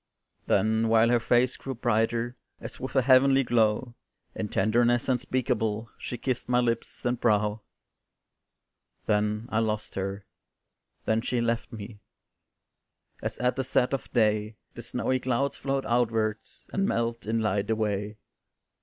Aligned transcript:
Then 0.47 0.87
while 0.87 1.09
her 1.09 1.19
face 1.19 1.55
grew 1.55 1.75
brighter 1.75 2.35
As 2.59 2.79
with 2.79 2.95
a 2.95 3.03
heavenly 3.03 3.43
glow, 3.43 3.93
In 4.33 4.49
tenderness 4.49 5.07
unspeakable, 5.07 5.91
She 5.99 6.17
kissed 6.17 6.49
my 6.49 6.59
lips 6.59 7.05
and 7.05 7.21
brow; 7.21 7.61
Then 9.05 9.47
I 9.51 9.59
lost 9.59 9.93
her 9.93 10.25
then 11.05 11.21
she 11.21 11.39
left 11.39 11.71
me, 11.71 11.99
As 13.21 13.37
at 13.37 13.55
the 13.55 13.63
set 13.63 13.93
of 13.93 14.11
day 14.11 14.55
The 14.73 14.81
snowy 14.81 15.19
clouds 15.19 15.55
float 15.55 15.85
outward, 15.85 16.39
And 16.73 16.87
melt 16.87 17.27
in 17.27 17.39
light 17.39 17.69
away. 17.69 18.17